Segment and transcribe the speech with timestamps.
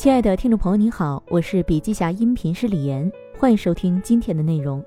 [0.00, 4.82] 亲爱的听众朋友，您好，我是笔记侠音频师李岩，欢迎收听今天的内容。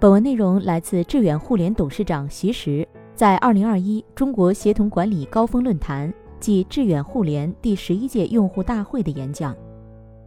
[0.00, 6.10] 本文内容来自致远互联董事长徐实在二零二一中国协同管理高峰论坛
[6.40, 9.54] 暨致远互联第十一届用户大会的演讲。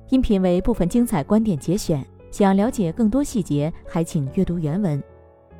[0.10, 5.01] 音频为部分精彩观点节选，想了解更多细节，还请阅读原文。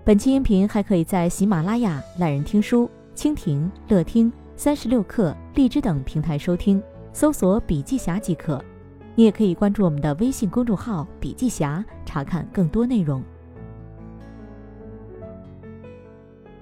[0.06, 6.80] 本期音频还可以在喜马拉雅、懒人听书、蜻蜓、乐听、三十六课、荔枝等平台收听，
[7.14, 8.64] 搜索“笔记侠”即可。
[9.16, 13.24] 你也可以关注我们的微信公众号“笔记侠”，查看更多内容。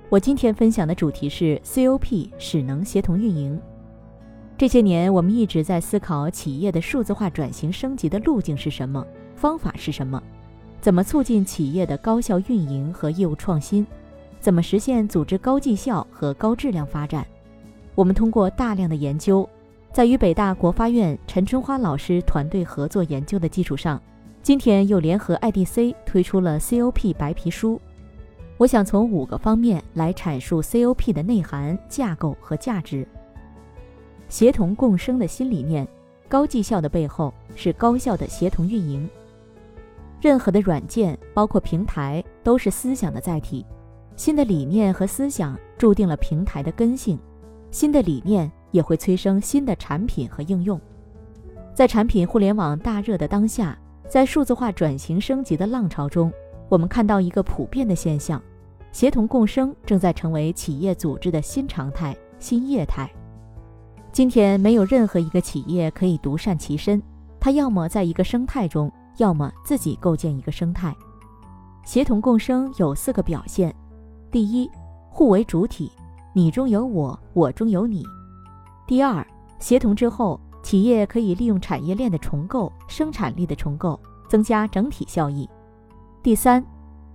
[0.08, 3.60] 我今天分享的主题是 COP 使能协同运营。
[4.58, 10.22] 这些年，我们一直在思考企业的数字化转型升级的路径是什么，方法是什么。
[10.80, 13.86] 怎么促进企业的高效运营和业务创新？
[14.40, 17.26] 怎么实现组织高绩效和高质量发展？
[17.96, 19.50] 我们通过大量的研究，
[19.96, 23.98] 在与北大国发院陈春花老师团队合作研究的基础上，
[24.44, 27.80] 今天又联合 IDC 推出了 COP 白皮书。
[28.58, 33.08] 我想从五个方面来阐述 COP 的内涵、架构和价值。
[34.28, 35.88] 协同共生的新理念，
[36.28, 39.10] 高绩效的背后是高效的协同运营。
[40.20, 43.66] 任何的软件，包括平台，都是思想的载体。
[44.18, 47.18] 新的理念和思想注定了平台的根性，
[47.72, 50.80] 新的理念也会催生新的产品和应用。
[51.74, 53.78] 在产品互联网大热的当下，
[54.10, 56.32] 在数字化转型升级的浪潮中，
[56.68, 58.42] 我们看到一个普遍的现象：
[58.92, 63.10] 协同共生正在成为企业组织的新常态、新业态。
[64.12, 67.02] 今天，没有任何一个企业可以独善其身，
[67.40, 68.92] 它要么在一个生态中。
[69.18, 70.94] 要么自己构建一个生态，
[71.86, 73.74] 协同共生有四个表现：
[74.30, 74.70] 第一，
[75.10, 75.90] 互为主体，
[76.34, 78.04] 你中有我，我中有你；
[78.88, 79.26] 第二，
[79.58, 85.50] 协同之后，企业可以利用产业链的重构、生产力的重构，增加整体效益；
[86.22, 86.64] 第三，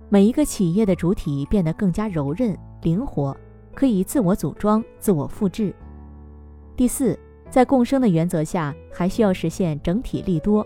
[0.09, 3.35] 每一个企业的主体变得更加柔韧、灵活，
[3.73, 5.73] 可以自我组装、自我复制；
[6.75, 7.17] 第四，
[7.49, 10.65] 在共生的原则下，还需要实现整体利多。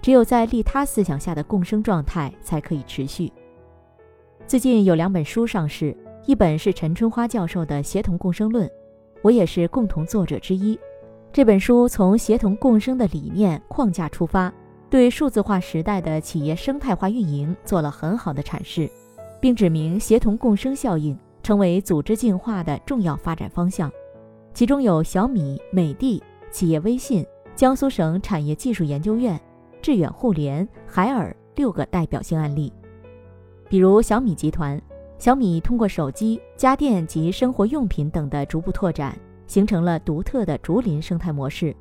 [0.00, 3.32] 只有在利他思想下的共生状态才可以持续。
[4.46, 5.96] 最近有两本书上市，
[6.26, 8.68] 一本是陈春花教授的《协同共生论》，
[9.22, 10.78] 我也是共同作者之一。
[11.32, 14.52] 这本书从协同共生的理念框架出发，
[14.88, 18.90] 对数字化时代的企业生态化运营做了很好的阐释，
[19.40, 23.90] 并指明协同共生效应成为组织进化的重要发展方向。
[24.54, 27.24] 其中有小米、美的、企业微信、
[27.54, 29.40] 江苏省产业技术研究院。
[29.80, 32.72] 致远互联、海尔六个代表性案例，
[33.68, 34.78] 比如小米集团，
[35.18, 39.18] 小米通过手机、家电及生活用品等的逐步拓展，
[39.48, 41.74] 形成了独特的竹林生态模式。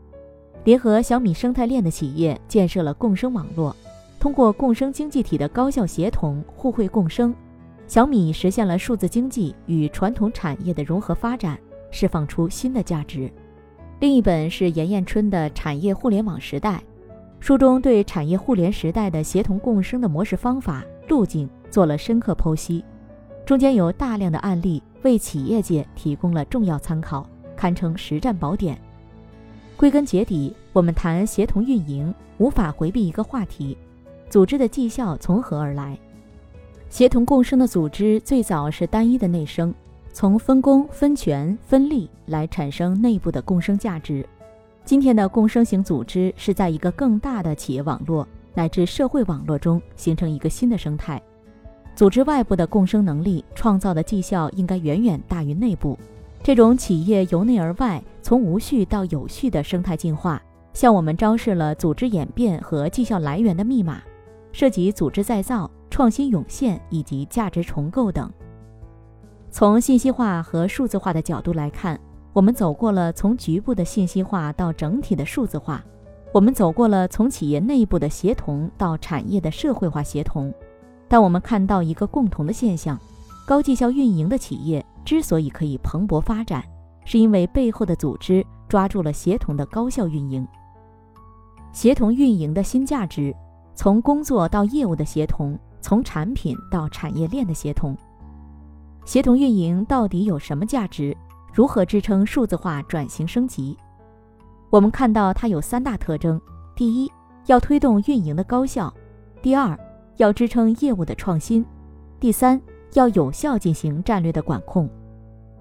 [0.64, 3.76] 联合小米生态链的企业建设了共生网络，
[4.20, 7.34] 通过共生经济体的高效协同、互惠共生，
[7.88, 11.59] 小米实现了数字经济与传统产业的融合发展，
[11.92, 13.31] 释放出新的价值。
[14.00, 16.78] 另一本是严艳春的《产业互联网时代》。
[17.40, 22.84] 书中对产业互联时代的协同共生的模式、方法、路径做了深刻剖析，
[23.47, 27.25] 中间有大量的案例为企业界提供了重要参考，
[27.56, 28.78] 堪称实战宝典。
[29.78, 33.78] 归根结底，我们谈协同运营，无法回避一个话题：
[34.30, 35.97] 组织的绩效从何而来？
[36.90, 39.74] 协同共生的组织最早是单一的内生，
[40.12, 44.28] 从分工、分权、分利来产生内部的共生价值。
[44.84, 51.22] 今天的共生型组织是在一个更大的企业网络乃至社会网络中形成一个新的生态。
[51.97, 55.97] 组织外部的共生能力创造的绩效应该远远大于内部。
[56.44, 60.40] 这种企业由内而外，从无序到有序的生态进化，
[60.74, 64.00] 向我们昭示了组织演变和绩效来源的密码，
[64.52, 68.31] 涉及组织再造、创新涌现以及价值重构等。
[69.50, 72.00] 从信息化和数字化的角度来看。
[72.31, 75.84] 我们走过了从局部的信息化到整体的数字化，
[76.32, 80.53] 我们走过了从企业内部的协同到产业的社会化协同，
[81.08, 83.00] 但我们看到一个共同的现象：
[83.46, 86.64] 高绩效运营的企业之所以可以蓬勃发展，
[87.06, 90.48] 是因为背后的组织抓住了协同的高效运营。
[91.72, 93.34] 协同运营的新价值，
[93.76, 97.96] 从工作到业务的协同，从产品到产业链的协同。
[99.06, 101.16] 协同运营到底有什么价值？
[101.54, 103.78] 如何支撑数字化转型升级？
[104.70, 106.40] 我们看到它有三大特征：
[106.76, 107.12] 第一，
[107.46, 108.92] 要推动运营的高效；
[109.42, 109.78] 第二，
[110.17, 111.64] 要支撑业务的创新；
[112.19, 112.61] 第三，
[112.93, 114.90] 要有效进行战略的管控。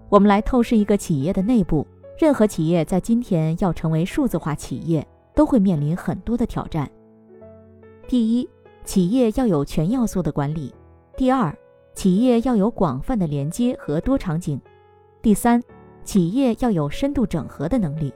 [0.09, 1.87] 我们来透视一个企业的内部，
[2.19, 6.91] 任何企业在今天要成为数字化企业，都会面临很多的挑战。
[8.09, 8.49] 第一，
[8.85, 10.73] 企业要有全要素的管理；
[11.17, 11.55] 第二，
[11.95, 14.59] 企业要有广泛的连接和多场景；
[15.21, 15.63] 第三，
[16.05, 18.15] 企业要有深度整合的能力。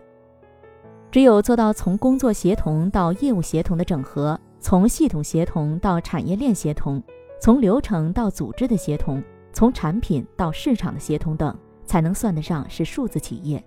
[1.10, 7.02] 只有做到从工作协同到业务协同的整合，从系统协同到产业链协同，
[7.40, 9.22] 从流程到组织的协同，
[9.54, 13.64] 从产品到市场的协同等，才能算得上是数字企业。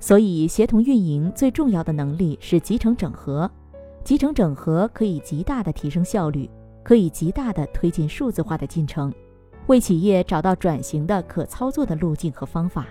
[0.00, 3.50] 所以，协同运营最重要的能力是集成整合。
[4.02, 6.48] 集成整合可以极大的提升效率，
[6.82, 9.12] 可以极大的推进数字化的进程，
[9.66, 12.86] 为企业找到转型的可操作的路径和方法。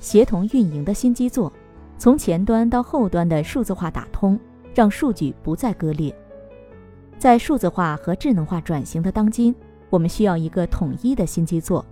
[0.00, 1.52] 协同运营的新基座。
[1.98, 4.38] 从前端到后端的数字化打通，
[4.78, 6.14] 让数据不再割裂。
[7.18, 9.52] 在数字化和智能化转型的当今，
[9.90, 11.84] 我们需要一个统一的新基座。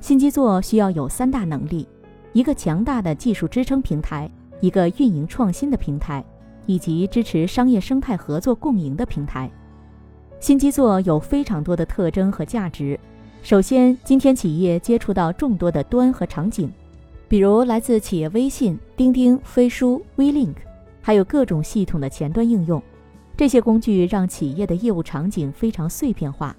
[0.00, 1.86] 新基座需要有三大能力：
[2.32, 4.30] 一个强大的技术支撑平台，
[4.62, 6.24] 一个运营创新的平台，
[6.64, 9.50] 以及支持商业生态合作共赢的平台。
[10.40, 12.98] 新基座有非常多的特征和价值。
[13.42, 16.72] 首先，今天企业接触到众多的端和场景。
[17.28, 20.54] 比如来自企业微信、钉钉、飞书、WeLink，
[21.06, 22.82] 还有各种系统的前端应用，
[23.36, 26.56] 这些工具让企业的业务场景非常碎片化。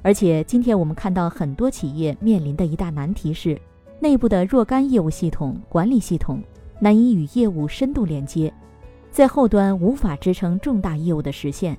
[0.00, 3.60] 而且今天我们看到很多企业面临的一大难题是，
[3.98, 6.40] 内部的若干业务系统、管理系统
[6.78, 8.54] 难以与业务深度连接，
[9.10, 11.76] 在后端无法支撑重大业务的实现。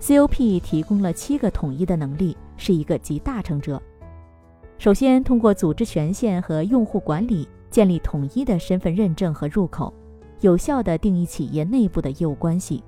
[0.00, 3.80] COP 提供了七个统一的能力，是一个集大成者。
[4.76, 9.94] 首先，通过组织权限和用户管理建立统一的身份认证和入口，
[10.42, 12.84] 有效地定义企业内部的业务关系。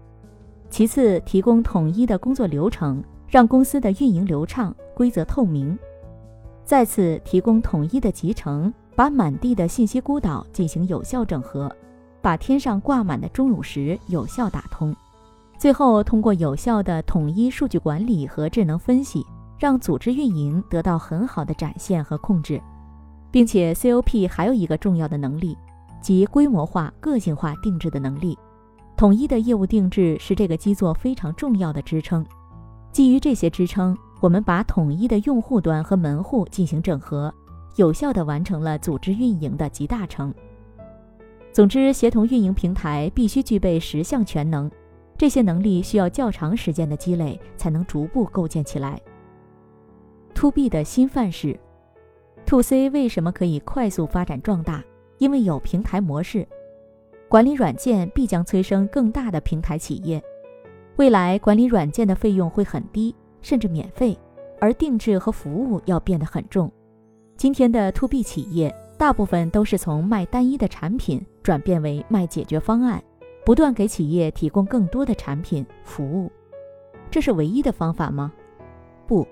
[0.68, 5.78] 其次，提供统一的工作流程，让公司的运营流畅、规则透明。
[6.64, 11.74] 再次，提供统一的集成，把满地的信息孤岛进行有效整合，
[12.20, 14.94] 把天上挂满的钟乳石有效打通。
[15.58, 19.24] 最后，通过有效的统一数据管理和智能分析。
[19.56, 22.60] 让组织运营得到很好的展现和控制，
[23.30, 25.56] 并且 COP 还有一个重要的能力，
[26.04, 28.38] 及规模化、个性化定制的能力。
[28.94, 32.24] 统一的业务定制是这个基座非常重要的支撑。
[32.92, 37.32] 基于这些支撑，我们把统一的用户端和门户进行整合，
[37.76, 40.32] 有效地完成了组织运营的集大成。
[41.52, 44.70] 总之，协同运营平台必须具备十项全能，
[45.16, 49.00] 这些能力需要较长时间的积累才能逐步构建起来。
[50.34, 51.58] To B 的新范式
[52.44, 54.84] ，To C 为什么可以快速发展壮大？
[55.18, 56.46] 因为有平台模式，
[57.28, 60.22] 管理软件必将催生更大的平台企业。
[60.96, 64.16] 未来管理软件的费用会很低，甚至免费，
[64.60, 66.70] 而定制和服务要变得很重。
[67.36, 73.02] 今天的 To B 企业大部分都是从卖单一的产品转变为卖解决方案，
[73.44, 76.30] 不断给企业提供更多的产品服务。
[77.10, 78.32] 这是唯一的方法吗？
[79.06, 79.26] 不。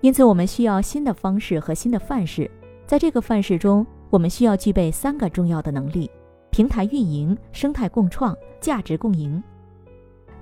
[0.00, 2.50] 因此，我们需要新的方式和新的范式。
[2.86, 6.08] 在这个范式中，我们需要具备三个重要的能力：
[6.50, 9.42] 平台运营、生态共创、价值共赢。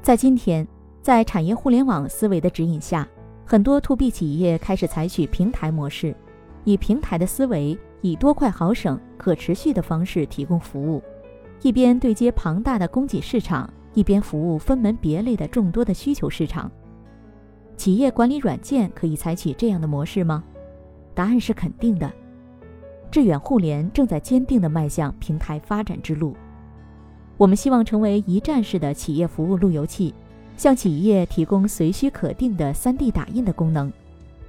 [0.03, 0.69] 在今天，
[1.01, 3.09] 在产业互联网思维的指引下，
[3.47, 6.15] 很多 To B 企业开始采取平台模式，
[6.65, 11.03] 以平台的思维，以多快好省、可持续的方式提供服务，
[11.63, 16.71] 一边对接庞大的供给市场，一边服务分门别类的众多的需求市场。
[17.79, 20.45] 企业管理软件可以采取这样的模式吗？
[21.15, 22.13] 答案是肯定的。
[23.13, 26.35] 致远互联正在坚定地迈向平台发展之路。
[27.37, 30.13] 我们希望成为一站式的企业服务路由器，
[30.57, 33.93] 向企业提供随需可定的 3D 打印的功能。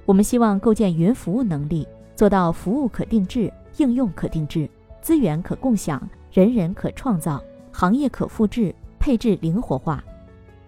[0.04, 4.68] 我们希望构建云服务能力，做到服务可定制、应用可定制、
[5.00, 6.02] 资源可共享、
[6.32, 7.40] 人人可创造、
[7.70, 10.02] 行业可复制、配置灵活化。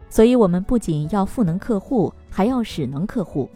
[0.08, 2.12] 所以，我们不仅要赋能客户。
[2.28, 3.48] 还要使能客户，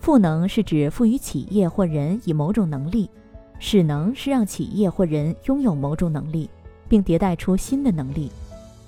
[0.00, 3.10] 赋能是指赋予企业或人以某种能力，
[3.58, 6.48] 使能是让企业或人拥有某种能力，
[6.88, 8.30] 并迭代出新的能力。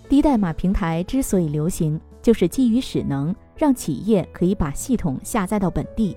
[0.09, 6.17] 低代码平台之所以流行，就是基于使能，让企业可以把系统下载到本地，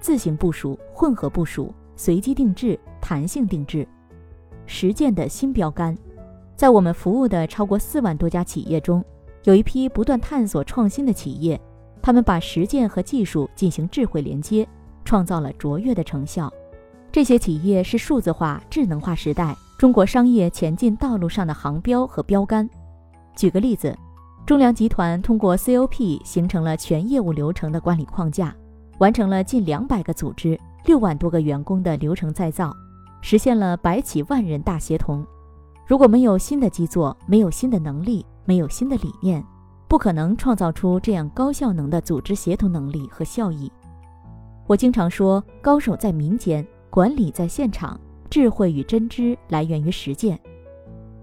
[0.00, 3.86] 自行部署、混合部署、随机定制、弹性定制。
[4.66, 5.96] 实践的新标杆，
[6.56, 9.04] 在我们服务的超过四万多家企业中，
[9.44, 11.60] 有一批不断探索创新的企业。
[12.00, 14.66] 他们把实践和技术进行智慧连接，
[15.04, 16.52] 创造了卓越的成效。
[17.16, 22.68] 这些企业是数字化、智能化时代中国商业前进道路上的航标和标杆。
[23.34, 23.96] 举个例子，
[24.44, 28.54] 中粮集团通过 COP 形成了全业务流程的管理框架，
[28.98, 32.70] 完成了近两百个组织、六万多个员工的流程再造，
[33.22, 35.26] 实现了百企万人大协同。
[35.86, 39.42] 如果没有新的基座，没有新的能力，没有新的理念，
[39.88, 43.72] 不可能创造出这样高效能的组织协同能力和效益。
[44.66, 46.66] 我经常说，高手在民间，
[46.96, 48.00] 管理在现场，
[48.30, 50.40] 智慧与真知来源于实践。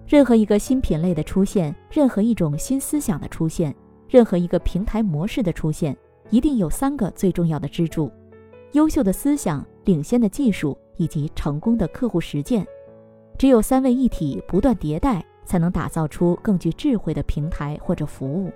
[0.06, 3.74] 任何一个新品类的出现，任何一种新思想的出现，
[4.08, 5.98] 任何一个平台模式的出现，
[6.30, 8.12] 一定有三个最重要的支柱：
[8.74, 12.64] 优秀的思想、领先的技术以及成功的客户实践。
[13.40, 18.52] 只有三位一体，不断迭代，才能打造出更具智慧的平台或者服务。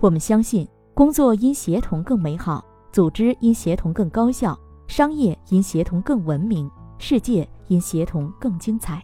[0.00, 2.64] 我们相信，工作因协同更美好。
[2.90, 4.58] 组织因协同更高效，
[4.90, 6.68] 商业因协同更文明，
[6.98, 9.00] 世界因协同更精彩。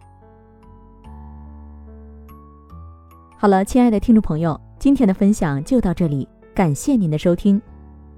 [3.37, 7.59] 好了，亲爱的听众朋友，今天的分享就到这里，感谢您的收听。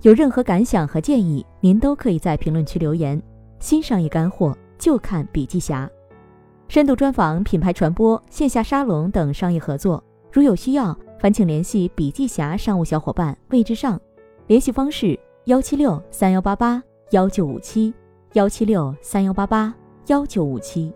[0.02, 3.22] 有任何感想和建议，您都可以在评论区留言。
[3.60, 5.88] 新商业干货就看笔记侠，
[6.70, 14.02] 深度专访、品牌传播、线下沙龙等商业合作，如有需要，烦请联系笔记侠商务小伙伴魏志上，
[14.48, 15.20] 联系方式。
[15.46, 17.92] 幺七六三幺八八幺九五七，
[18.34, 19.74] 幺七六三幺八八
[20.08, 20.94] 幺九五七。